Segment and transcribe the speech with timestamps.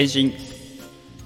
[0.00, 0.32] 変身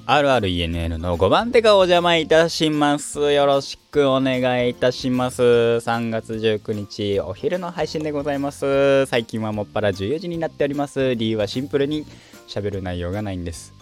[0.04, 3.32] RRENN の5番手がお邪魔いたします。
[3.32, 5.42] よろしくお願いいたします。
[5.42, 9.06] 3月19日お昼の配信でございます。
[9.06, 11.14] 最近はもっぱら14時になっております。
[11.14, 12.04] 理由はシンプルに
[12.48, 13.72] 喋る内容がないんです。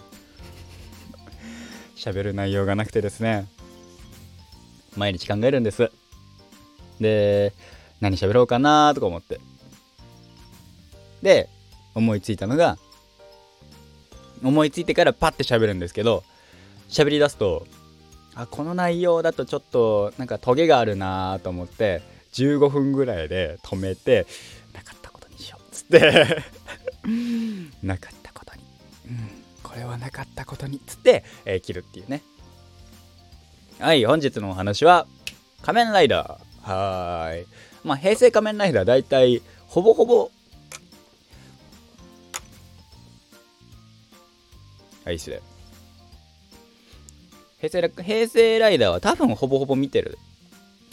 [1.95, 3.47] 喋る内容がなくてですね。
[4.95, 5.89] 毎日考えるんです。
[7.01, 7.51] で
[7.99, 9.39] 何喋ろうかなとか思って。
[11.23, 11.49] で
[11.95, 12.77] 思いついたのが
[14.43, 16.23] 思いついてからパッて喋るんですけど
[16.89, 17.65] 喋り出すと
[18.35, 22.01] あこの内容だとちょっとなんかトゲがあるなと思って
[22.33, 24.25] 15分ぐらいで止めて
[24.73, 26.43] なかったことにしようっつって
[27.83, 28.63] なかったことに、
[29.07, 29.29] うん、
[29.61, 32.23] これはなかったことにっつって、えー、切るっていうね。
[33.79, 35.07] はい本日のお話は
[35.61, 36.71] 仮面ライダー。
[36.71, 37.47] はーい。
[37.83, 40.31] まあ平成仮面ライダー大体ほぼほぼ
[45.05, 45.41] はい失礼
[47.59, 50.17] 平成平成ライダーは多分ほぼほぼ見てる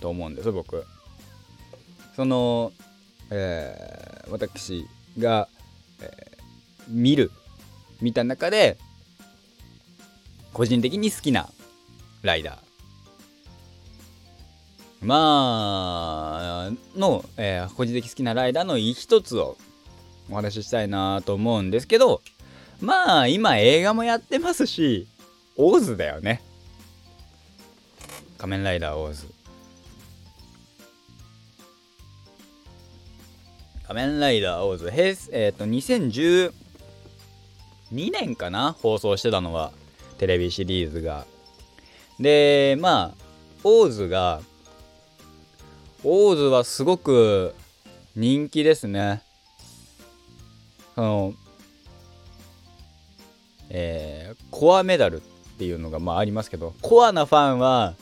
[0.00, 0.84] と思うんです僕。
[2.16, 2.72] その、
[3.31, 4.86] えー、私
[5.19, 5.48] が、
[6.00, 7.31] えー、見る
[8.00, 8.78] 見た中で
[10.53, 11.48] 個人的に好きな
[12.22, 12.56] ライダー。
[15.03, 19.56] まあの、えー、個人的好きなライダーの一つを
[20.31, 22.20] お話ししたいなと思うんですけど
[22.80, 25.06] まあ今映画もやってますし
[25.56, 26.42] オーズだよね。
[28.38, 29.26] 仮面ライダーオーズ。
[33.86, 34.90] 仮面ライダーオーズ。
[34.90, 36.52] 平えっ、ー、と2012
[38.12, 38.72] 年かな？
[38.72, 39.72] 放送してたのは。
[40.16, 41.26] テレビシリーズが。
[42.18, 43.24] でまあ
[43.64, 44.40] オーズが
[46.02, 47.54] オーズはすごく
[48.16, 49.22] 人気ですね。
[50.94, 51.34] その
[53.70, 55.20] えー、コアメダルっ
[55.58, 57.94] ていうのがまあありますけどコアなファンは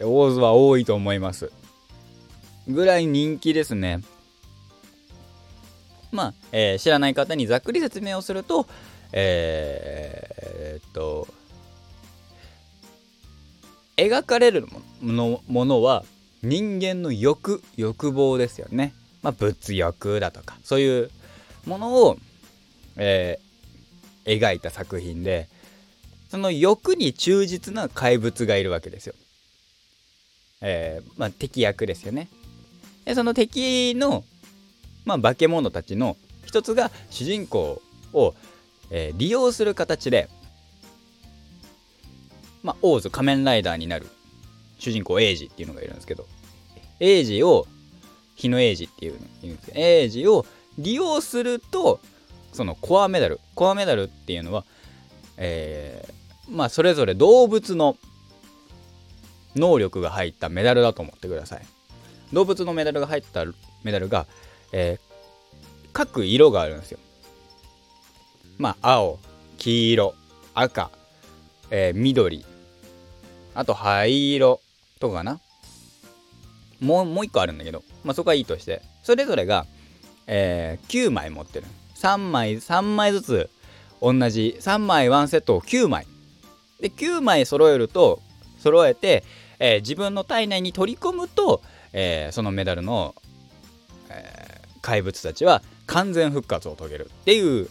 [0.00, 1.52] オーズは多いと思います。
[2.66, 4.00] ぐらい人気ですね。
[6.10, 8.66] まあ、えー、知らない方にざっくり説明をすると
[9.16, 11.26] えー、っと
[13.96, 14.80] 描かれるも
[15.12, 16.04] のものは
[16.42, 18.92] 人間の欲欲望ですよね、
[19.22, 21.10] まあ、物欲だとかそういう
[21.66, 22.18] ものを、
[22.96, 23.38] え
[24.24, 25.48] 描いた作品で
[26.30, 29.14] その欲に忠実な怪物がいるわけですよ。
[30.60, 32.28] えー、まあ、敵役ですよね。
[33.04, 34.24] でその敵の、
[35.04, 37.82] まあ、化け物たちの一つが主人公
[38.12, 38.34] を、
[38.90, 40.28] えー、利用する形で、
[42.62, 44.06] まあ、オーズ仮面ライダーになる
[44.78, 46.26] 主人公エイジっていうのがいるんですけど
[47.00, 47.66] エイジを
[48.34, 50.46] 日のエイジっていうの言うんですけどエイジを
[50.78, 52.00] 利用すると
[52.54, 54.64] そのコアメダルコアメダルっていうのは、
[55.36, 57.96] えー、まあそれぞれ動物の
[59.56, 61.62] 能力が入ったメダルだと思ってください。
[62.32, 63.44] 動物のメダルが入った
[63.82, 64.26] メダルが、
[64.72, 66.98] えー、各色があるんですよ。
[68.56, 69.18] まあ青
[69.58, 70.14] 黄色
[70.54, 70.90] 赤、
[71.70, 72.44] えー、緑
[73.54, 74.60] あと灰色
[75.00, 75.40] とかかな。
[76.80, 78.82] もうもう一個あるんだけど、まあ、そこはいいとして。
[79.02, 79.66] それぞれが、
[80.26, 81.66] えー、9枚持ってる。
[82.04, 83.50] 3枚3枚ずつ
[84.02, 84.58] 同じ。
[84.60, 86.06] 3枚1セットを9枚。
[86.80, 88.20] で9枚揃えると
[88.58, 89.24] 揃えて、
[89.58, 91.62] えー、自分の体内に取り込むと、
[91.94, 93.14] えー、そのメダルの、
[94.10, 97.06] えー、怪物たちは完全復活を遂げる。
[97.06, 97.70] っていう。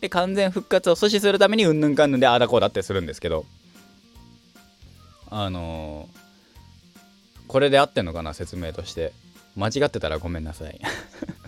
[0.00, 3.44] で完全復活を阻止するためにうんぬんかんぬんでああだこうだってするんですけど。
[5.28, 6.08] あの
[7.48, 9.12] これで合ってんのかな説明として。
[9.56, 10.78] 間違ってたらごめんなさい。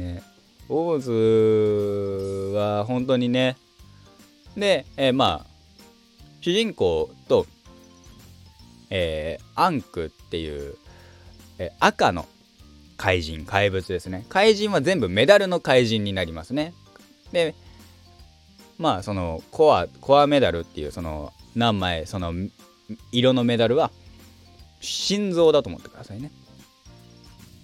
[0.00, 0.22] ね。
[0.68, 3.56] オーズは本当にね。
[4.56, 5.46] で、えー、まあ
[6.40, 7.46] 主人公と、
[8.88, 10.76] えー、アンクっていう、
[11.58, 12.26] えー、赤の
[12.96, 14.24] 怪人怪物ですね。
[14.28, 16.72] 怪人は全部メダルの怪人になりますね。
[17.32, 17.54] で
[18.78, 22.32] まあそのコアコアメダルっていうその何枚その
[23.12, 23.90] 色のメダルは
[24.80, 26.30] 心臓だと思ってくださいね。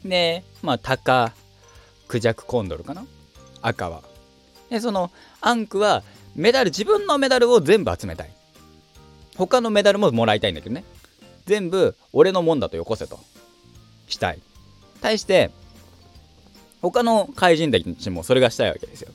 [0.04, 1.32] でまあ鷹。
[2.16, 3.04] クジャクコンドルかな？
[3.60, 4.02] 赤は。
[4.70, 5.10] で、その
[5.42, 6.02] アンクは
[6.34, 8.30] メダル、自分のメダルを全部集めたい。
[9.36, 10.82] 他のメダルももらいたいんだけどね。
[11.44, 13.20] 全部俺のもんだとよこせと。
[14.08, 14.40] したい。
[15.02, 15.50] 対して、
[16.80, 19.12] 他の怪人たちもそれがしたいわけですよ。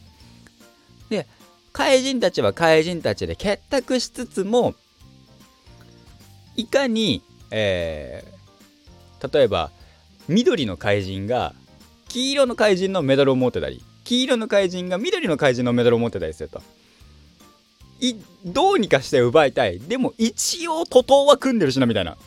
[1.09, 1.25] で、
[1.73, 4.75] 怪人たちは怪人たちで結託しつつも、
[6.55, 9.71] いかに、えー、例えば、
[10.27, 11.55] 緑の怪人が
[12.11, 16.61] 黄色の怪人のメダルを持ってたり黄色の怪人が緑の怪人のメダルを持ってたりすると。
[18.01, 19.79] いどうにかして奪いたい。
[19.79, 22.17] でも一応徒党は組んでるしなみたいな。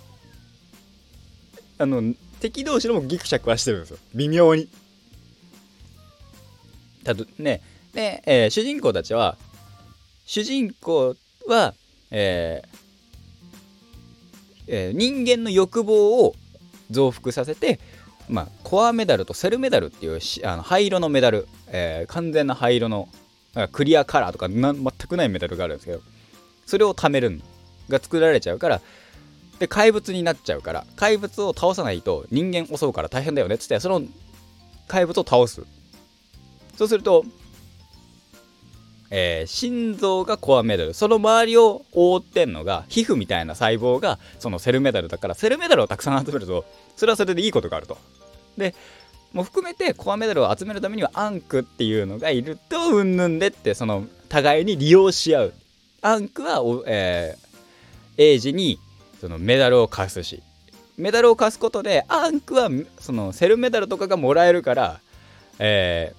[1.78, 3.98] あの敵同士でもギクシャクはしてるんですよ。
[4.14, 4.68] 微妙に。
[7.02, 7.60] たとね。
[7.92, 9.36] で、えー、主人公たちは
[10.24, 11.16] 主人公
[11.46, 11.74] は、
[12.10, 12.68] えー
[14.68, 16.34] えー、人間の欲望を
[16.90, 17.80] 増幅させて、
[18.28, 23.08] まあ、コアメダルとセルメダルっていうあの灰色のメダル、えー、完全な灰色の
[23.72, 24.74] クリアカラーとか全
[25.08, 26.00] くないメダルがあるんですけど
[26.66, 27.38] それを貯めるの
[27.88, 28.80] が作られちゃうから
[29.58, 34.02] で怪物になっちゃうから怪物を倒さないと人間襲うから大変だよねっつってその
[34.88, 35.62] 怪物を倒す。
[36.76, 37.24] そうすると
[39.16, 40.92] えー、心臓がコアメダル。
[40.92, 46.64] その周りを覆ってんのが皮膚みたいな細胞がそのセルメダルだからセルメダルをたくさん集めると
[46.96, 47.98] それはそれでいいことがあると。
[48.56, 48.74] で
[49.32, 55.54] もう含めてコアメダルを集めるためにはアンクっていうのがいるとうんぬんでってその互いに利用し合う。
[56.02, 58.78] アンクは、えー、エイジに
[59.20, 60.42] そのメダルを貸すし。
[60.96, 62.70] メダルを貸すことでアンクは
[63.00, 65.00] そのセルメダルとかがもらえるから、
[65.58, 66.14] え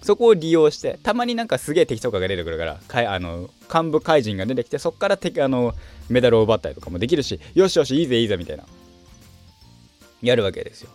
[0.00, 5.74] ー、そこを利用してたまになんかすげえ敵とかが出てくるからかあの幹部怪人が出てきてそこから敵あの
[6.08, 8.64] メダルを奪ったりとかもできるしよしよしいいぜいいぜみたいな。
[10.22, 10.90] やるわけですよ。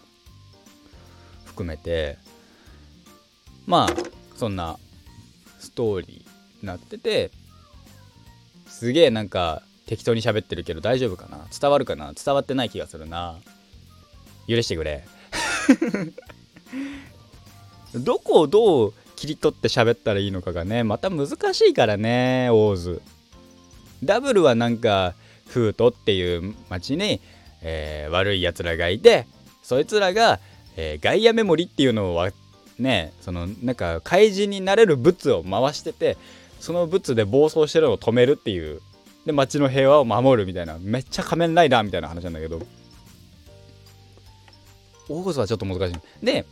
[1.46, 2.18] 含めて。
[3.66, 3.90] まあ
[4.36, 4.78] そんな
[5.60, 7.32] ストーリーになってて
[8.68, 11.46] すげえなんか適当に喋ってるけど大丈夫かな？
[11.60, 12.14] 伝わるかな？
[12.14, 13.36] 伝わってない気がするな。
[14.48, 15.06] 許してくれ。
[17.96, 23.02] どこをどう切り取って喋ったらいいのかがねまた難しいからねオーズ
[24.04, 25.16] ダブルはなんか
[25.48, 27.20] フートっていう町に、
[27.62, 29.28] えー、悪いやつらがいて
[29.64, 30.40] そいつらが、
[30.76, 32.30] えー、ガイアメモリっていうのを
[32.80, 36.18] ねそのなんか怪人になれる物を回してて
[36.60, 38.82] その物で暴走してるのを止めるっていう
[39.26, 42.62] で街の平和を守るみたいなめっちゃ仮面ライダーみたいな話なんだけど
[45.10, 46.26] オーズはちょっと難しい。
[46.26, 46.46] で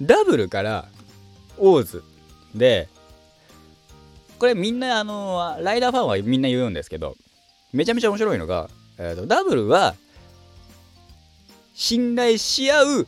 [0.00, 0.88] ダブルから
[1.58, 2.02] オーズ
[2.54, 2.88] で
[4.38, 7.16] これみんなあのライダーファンはみんな言うんですけど
[7.72, 8.68] めちゃめちゃ面白いのが、
[9.02, 9.94] えーと、ダブルは
[11.74, 13.06] 信頼し合う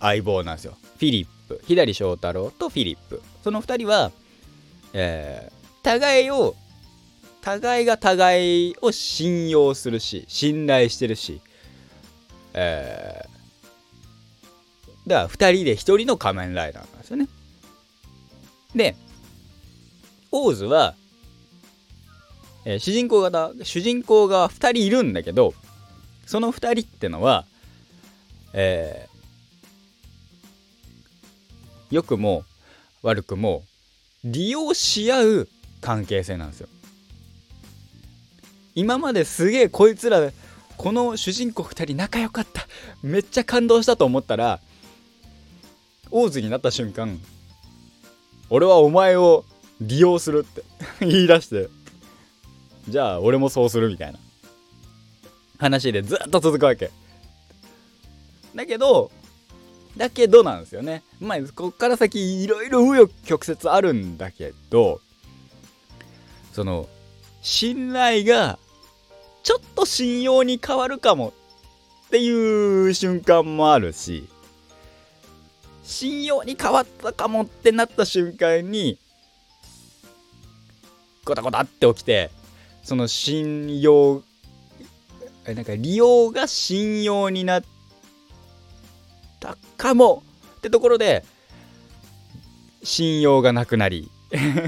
[0.00, 0.76] 相棒なんですよ。
[0.98, 1.62] フィリップ。
[1.66, 3.22] 左翔太郎とフィリップ。
[3.44, 4.10] その2人は、
[4.92, 6.56] えー、互いを
[7.42, 11.40] 互いが互いを信用するし信頼してるし、
[12.54, 13.22] え
[15.06, 17.28] だから2人で1人の仮面ライダーなんですよね。
[18.74, 18.96] で、
[20.32, 20.96] オーズは、
[22.64, 25.54] えー、主人公型、主人公が2人いるんだけど、
[26.26, 27.44] その2人ってのは、
[28.52, 32.44] えー、良くも
[33.02, 33.62] 悪くも
[34.24, 35.48] 利用し合う
[35.80, 36.68] 関係性なんですよ。
[38.74, 40.32] 今まですげえこいつら
[40.76, 42.66] この主人公2人仲良かった
[43.02, 44.60] めっちゃ感動したと思ったら
[46.10, 47.20] 王子になった瞬間
[48.50, 49.44] 俺はお前を
[49.80, 50.64] 利用するって
[51.06, 51.68] 言い出して
[52.88, 54.18] じゃあ俺もそうするみたいな。
[55.58, 56.90] 話でずっと続くわけ。
[58.54, 59.10] だけど
[59.96, 61.02] だけどなんですよね。
[61.20, 65.00] まあこっから先いろいろ紆余曲折あるんだけど
[66.52, 66.88] その
[67.42, 68.58] 信頼が
[69.42, 71.32] ちょっと信用に変わるかも
[72.06, 74.28] っていう瞬間もあるし
[75.82, 78.98] 信用に変わったかもってなった瞬間に
[81.24, 82.30] ゴタゴタって起きて
[82.84, 84.22] その信用
[85.46, 87.64] なんか利用が信用になっ
[89.40, 90.22] たかも。
[90.58, 91.24] ってところで
[92.82, 94.10] 信用がなくなり。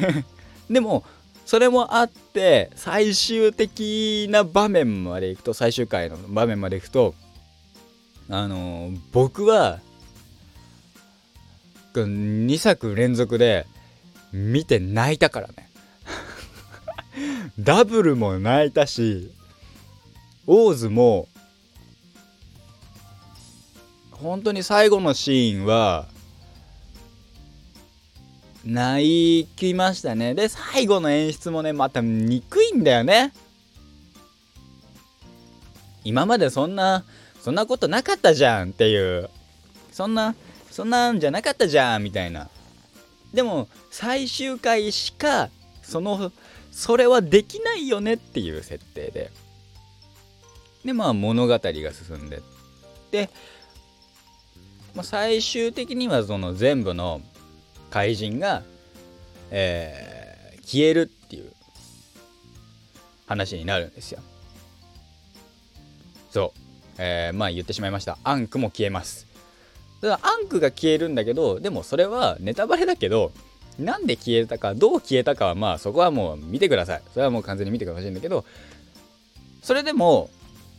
[0.68, 1.04] でも
[1.46, 7.14] それもあって最終的な場面までいくと最終回の場面までいくと
[8.28, 9.80] あの僕は
[11.94, 13.66] 2作連続で
[14.32, 15.65] 見て泣いたからね。
[17.58, 19.30] ダブルも泣いたし
[20.46, 21.28] オーズも
[24.12, 26.06] 本当に最後のシーンは
[28.64, 30.34] 泣きましたね。
[30.34, 33.32] で最後の演出もねまた憎いんだよね。
[36.02, 37.04] 今までそんな
[37.40, 39.30] そんなことなかったじゃんっていう。
[39.92, 40.34] そんな
[40.70, 42.48] そんなんじゃなかったじゃんみたいな。
[43.32, 45.48] でも最終回しか
[45.82, 46.32] その
[46.76, 49.30] それはできないよねっていう設定で
[50.85, 52.42] でまあ物語が進んで
[53.11, 53.30] で
[54.95, 57.21] まあ、最終的にはその全部の
[57.90, 58.62] 怪人が、
[59.50, 61.52] えー、消えるっていう
[63.26, 64.21] 話になるんですよ。
[66.30, 66.61] そう。
[66.99, 68.16] えー、まあ言ってしまいました。
[68.25, 69.26] アンクも消えます。
[70.00, 73.33] ただアンクが消えるんだけど、でもそれはネタバレだけど、
[73.78, 77.02] なんで消えたか、どう消えたかはまあそこはもう見てください。
[77.12, 78.45] それはもう完全に見てほしいんだけど、
[79.62, 80.30] それでも、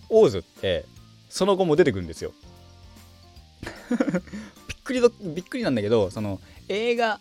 [0.10, 0.86] オーズって
[1.30, 2.34] その後も出てくるんですよ。
[4.68, 6.40] びっくりど、びっくりなんだけど、その
[6.70, 7.20] 映画、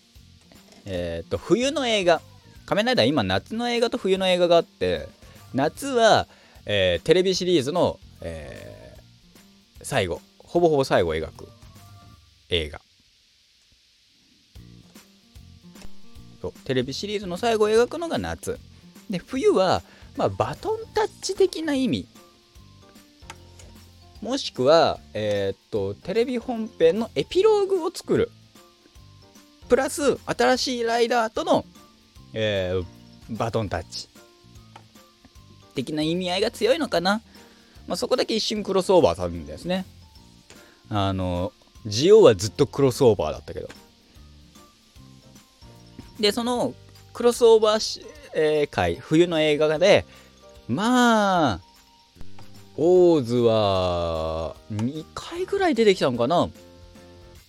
[0.85, 2.23] えっ、と、冬の映画、
[2.65, 5.09] 仮面ライダー今夏の映画と冬の映画があって、
[5.55, 6.29] 夏は、
[6.65, 11.49] えー、テレビシリーズの、えー、最後、ほぼほぼ最後を描く
[12.51, 12.81] 映画。
[16.65, 18.59] テレビシリーズの最後を描くのが夏。
[19.11, 19.83] で、冬は、
[20.17, 22.09] まあ、バトンタッチ的な意味
[24.23, 28.31] もしくは、えー、っと、テレビ本編のエピローグを作る。
[29.69, 31.65] プラス、新しいライダーとの、
[32.33, 32.85] えー、
[33.37, 34.09] バトンタッチ。
[35.75, 37.21] 的な意味合いが強いのかな。
[37.87, 39.85] まあ、そこだけ一瞬クロスオーバーされるんですね。
[40.89, 41.53] あの、
[41.85, 43.69] ジオはずっとクロスオーバーだったけど。
[46.21, 46.75] で、その
[47.13, 48.05] クロスオーバーし、
[48.35, 50.05] えー、回、冬の映画で、
[50.69, 51.61] まあ、
[52.77, 56.51] オーズは2回ぐらい出てきたのかな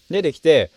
[0.10, 0.72] 出てきて、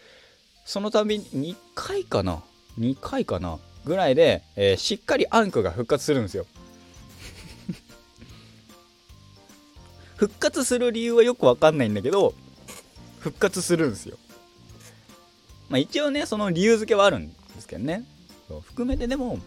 [0.64, 2.42] その度に2回かな
[2.78, 6.46] ?2 回かなぐらいで、えー、しっかりアンクが復活するんですよ。
[10.16, 12.34] 復活する理由はよくわかんないんだけど、
[13.20, 14.18] 復活するんですよ。
[15.68, 18.04] まあ一応ね、その理由付けはあるんですけどね。
[18.62, 19.38] 含めてでも、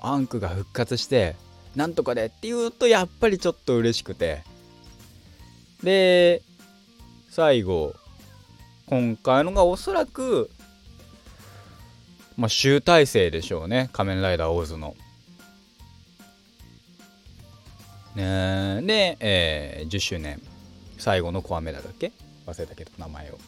[0.00, 1.36] アンクが復活して、
[1.76, 4.42] なんとかでっていうとやっぱりちょっと嬉しくて
[5.84, 6.42] で
[7.28, 7.94] 最後
[8.86, 10.50] 今回のがおそらく
[12.36, 14.96] まあ集大成でしょうね仮面ライダーオーズの。
[18.16, 20.42] ねで、えー、10周年
[20.98, 22.10] 最後のコアメダルだっけ？
[22.46, 23.38] 忘れたけど名前を。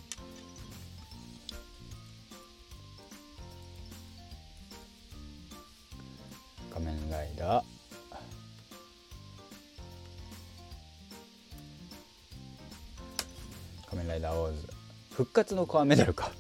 [13.93, 14.69] 仮面ライダーオーズ。
[15.11, 16.33] 復活のコアメダルか。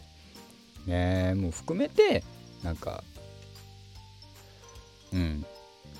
[0.84, 2.22] ねえもう含めて
[2.62, 3.02] なんか
[5.12, 5.46] うん。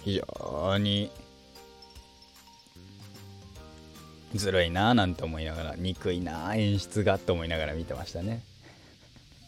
[0.04, 1.11] 非常に
[4.35, 8.42] ずるいなーなんて思いながら憎いな演出がって思いながら見てましたね。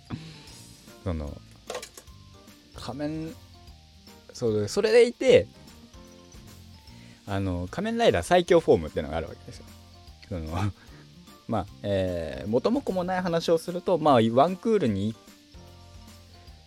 [1.05, 1.39] その
[2.75, 3.35] 仮面
[4.33, 5.47] そうそれでいて
[7.27, 9.65] あの仮面ライダー最強フォームっていうのがあるわけですよ。
[10.31, 10.73] その
[11.49, 15.15] まあ、えー、元も子もない話をすると、まあ、ワンクールに、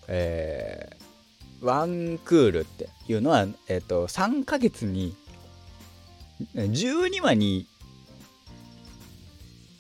[0.07, 5.15] えー、ワンクールっていうのは、えっ、ー、と、3ヶ月に、
[6.55, 7.67] 12話に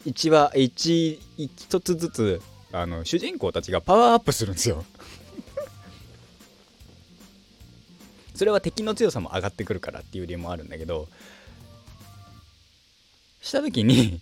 [0.05, 2.41] 1話、1、1つずつ、
[2.71, 4.85] あの、主人公たちがパワーアップするんですよ。
[8.35, 11.09] それは敵の強さも上がってくるからっていう理由もあるんだけど、
[13.41, 14.21] した時に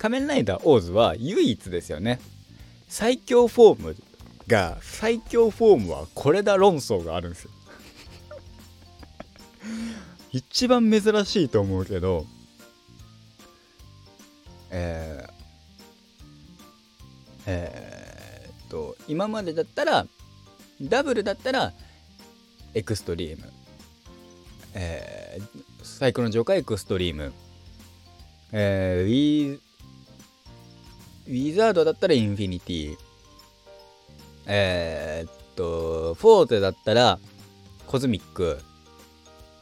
[0.00, 2.20] 仮面ライダーオーズは唯一ですよね。
[2.88, 3.96] 最強フォーム
[4.46, 7.50] が最強フォームはこれだ論争があるんですよ。
[10.32, 12.24] 一番珍しいと思うけど
[14.70, 15.32] えー、
[17.44, 20.06] えー、っと今までだったら
[20.80, 21.74] ダブルだったら
[22.72, 23.52] エクストリーム。
[24.72, 27.34] えー、サイクロン上下エクストリーム。
[28.52, 29.69] えー、ウィー
[31.30, 32.96] ウィザードだったらインフィニティ。
[34.46, 37.20] えー、っと、フォーゼだったら
[37.86, 38.58] コズミック。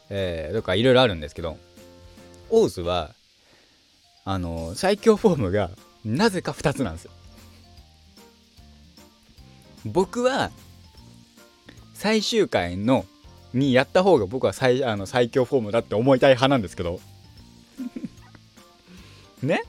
[0.08, 1.58] えー、とかいろいろあるんですけど、
[2.48, 3.10] オーズは、
[4.24, 5.70] あの、最強フォームが
[6.06, 7.10] なぜか2つなんですよ。
[9.84, 10.50] 僕は、
[11.92, 13.04] 最終回の、
[13.52, 17.00] にやった方が僕は最あの最強フォームだって思いたい派なんですけど
[19.42, 19.62] ね？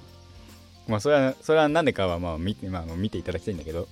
[0.89, 3.87] まあそれはそれは何でかはまあ見て,、まあ、見ていただきたいんだけど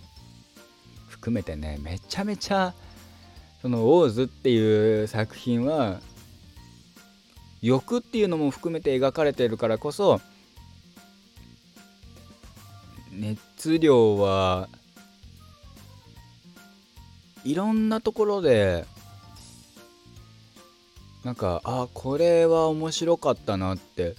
[1.07, 2.73] 含めてねめちゃめちゃ
[3.61, 6.01] その「オーズ」っていう作品は
[7.61, 10.19] 欲っていうのも含めて描かれてるからこそ
[13.11, 14.67] 熱量は
[17.43, 18.85] いろんなところで
[21.23, 24.15] なんかあこれは面白かったなって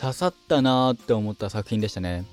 [0.00, 2.24] 刺さったなーって思った作品でしたね。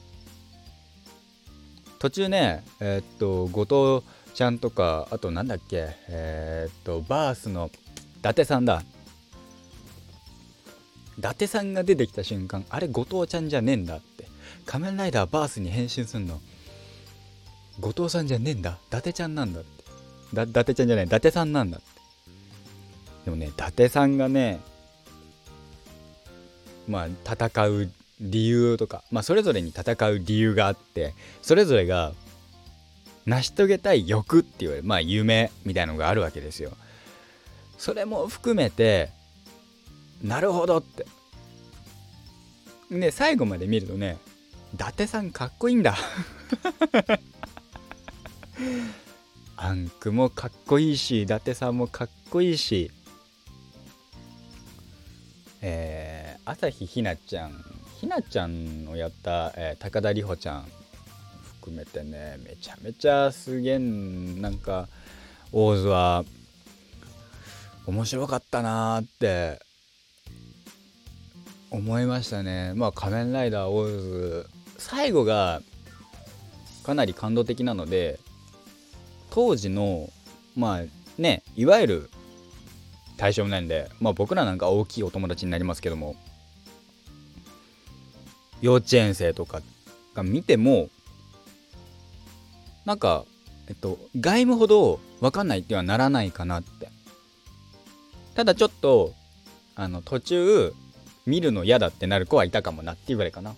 [2.00, 7.70] 途中ねえー、っと後藤ちゃんとかあとなんだっけえー、っとバースの
[8.18, 8.84] 伊達さんだ。
[11.18, 14.28] 伊達さんが出てきた瞬間あれ後藤ちゃんじゃねえんだって。
[14.66, 16.40] 仮面ライダーバースに変身すんの。
[17.82, 18.80] 後藤さんじゃねえんだ。
[18.88, 19.84] 伊達ちゃんなんだって。
[20.34, 21.88] だ伊達ちゃんじゃない伊達さんなんだって。
[23.26, 24.62] でもね伊達さんがね
[26.88, 27.90] まあ戦う
[28.20, 32.14] 理由とか、まあ、それぞれに戦う理由があってそれぞれが
[33.26, 36.72] 成し遂げたい欲っていうまあ夢みたいのがあるわけですよ。
[37.78, 39.10] それも含めて
[40.24, 41.06] なるほどって。
[42.90, 44.18] で最後まで見るとね
[44.74, 45.98] 伊達さんかっこいいんだ
[49.58, 52.92] アンクもかっこいいし伊達さんもかっこいいし
[55.62, 56.17] えー、
[56.50, 57.62] 朝日ひなちゃん
[58.00, 60.66] ひなちゃんをやった、えー、高田里穂ちゃん
[61.60, 64.88] 含めてねめちゃめちゃすげえなんか
[65.52, 66.24] オーズは
[67.86, 69.60] 面白かったなーって
[71.70, 72.72] 思いましたね。
[72.76, 75.62] まあ仮面ライダーオーズ最後が
[76.84, 78.22] かなり感動的なので
[79.32, 80.10] 当時の
[80.56, 80.82] まあ
[81.18, 82.10] ねいわゆる
[83.18, 86.16] 対象年齢まあ僕らなんか大きいお友達になりますけども
[88.62, 89.62] 幼稚園生とか
[90.14, 90.90] が見ても
[92.86, 93.26] なんか
[93.68, 96.90] えっと外務ほど分かんないってはならないかなって。
[98.36, 99.16] ただちょっと
[99.76, 100.74] あの途中
[101.26, 103.56] 見るの嫌だってなる子はいたかもなっていうぐらいかな。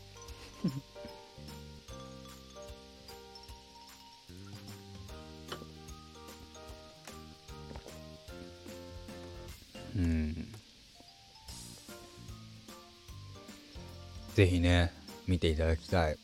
[14.40, 14.94] ぜひね
[15.28, 16.18] 見ていただきたい。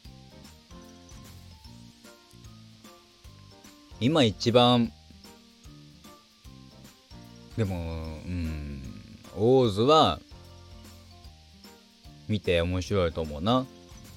[4.00, 4.94] 今一番
[7.58, 8.82] でもうん
[9.36, 10.22] オーズは
[12.30, 13.66] 見て面白いと思うな。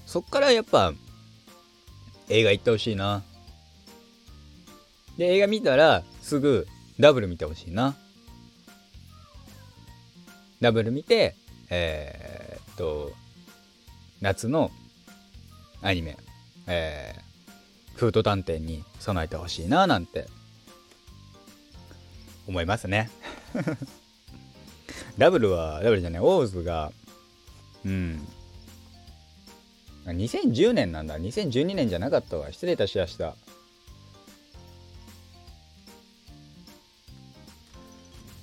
[0.07, 0.92] そっからやっぱ
[2.29, 3.25] 映画行ってほしいな。
[5.16, 6.68] で映画見たらすぐ
[7.01, 7.96] ダブル見てほしいな。
[10.61, 11.35] ダブル見て
[11.68, 13.11] えー、っと
[14.20, 14.70] 夏の
[15.83, 16.16] アニメ、
[16.66, 20.26] えー、フード探偵に備えてほしいななんて
[22.46, 23.11] 思いますね。
[25.18, 26.92] ダブルはダブルじゃないオーズが
[27.85, 28.26] うん。
[30.07, 31.18] 2010年なんだ。
[31.18, 32.50] 2012年じゃなかったわ。
[32.52, 33.35] 失礼いたしました。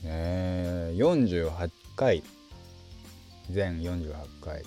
[0.03, 2.23] えー、48回。
[3.49, 4.63] 全48回。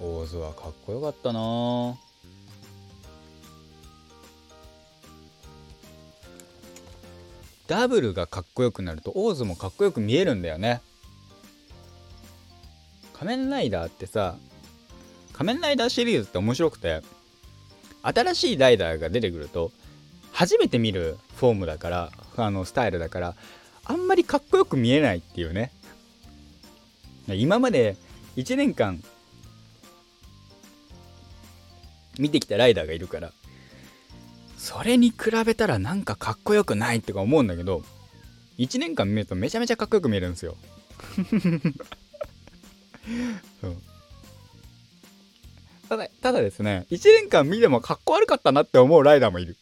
[0.00, 1.98] オーズはかっこよかったな。
[7.66, 10.82] ダブルがかっこよくなるとオーズもかっこよく見えるんだよね。
[13.14, 14.36] 仮面ライダーってさ
[15.32, 17.00] 仮面ライダーシリーズって面白くて
[18.02, 19.70] 新しいライダーが出てくると
[20.32, 23.34] 初めて見るフォームだからあのスタイルだから
[23.84, 25.70] あんまりかっこよく見えないっていうね。
[27.28, 27.96] 今まで
[28.36, 29.02] 1年間
[32.18, 33.32] 見てきたライダーがいるから
[34.56, 37.82] それに比べたらなんかかっこよくないってか思うんだけど
[38.58, 40.56] 1年間見るとめちゃめちゃかっこよく見えるんですよ。
[45.88, 49.56] ただただですね1年間見てもかっこ悪かったなって思うライダーもいる。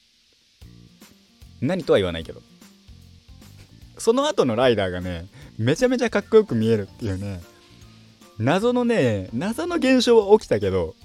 [1.61, 2.43] 何とは言わないけど。
[3.99, 5.27] その後のライダーがね
[5.59, 7.41] めちゃめちゃかっこよく見えるっていうね
[8.39, 10.97] 謎のね謎の現象は起きたけど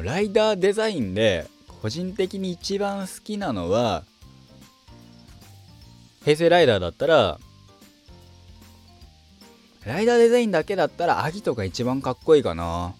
[0.00, 1.46] ライダーデザインで
[1.82, 4.04] 個人的に一番好きなのは
[6.24, 7.38] 平成ライダーだったら
[9.84, 12.94] ライダーデザインだけだったらアギトが一番かっこいいかな。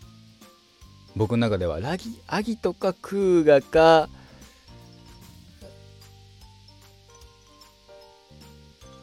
[1.14, 1.78] 僕の中では。
[1.78, 4.08] ラギアギとかクーガか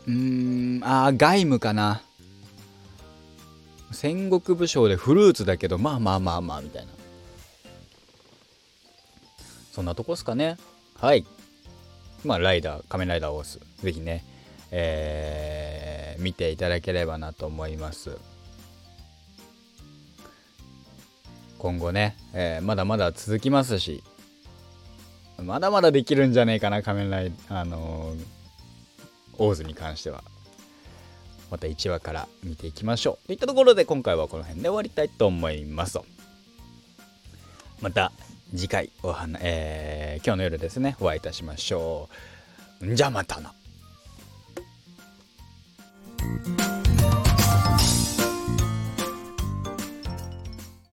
[0.07, 2.01] うーんあガイムかな。
[3.91, 6.98] 戦国武将でフルーツだけどまあまあまあまあみたいな。
[9.79, 10.57] そんなとこっすかね。
[10.99, 11.25] はい。
[12.25, 14.25] まあ、ライダー、仮面ライダーオース、ぜひね、
[14.71, 18.17] えー、見ていただければなと思います。
[21.59, 24.03] 今後ね、えー、まだまだ続きますし、
[25.41, 28.25] まだまだできるんじゃねえかな、仮面ライダー、あのー、
[29.37, 30.25] オーズに関しては
[31.49, 35.97] また1話から見ていきましょうといったところで今回はこの辺で終わりたいと思います
[37.79, 38.11] また
[38.55, 42.09] 次回おは、えー、今日の夜ですねお会いいたしましょ
[42.81, 42.95] う。
[42.95, 43.53] じゃまたな。